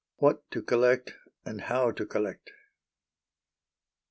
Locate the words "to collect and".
0.49-1.61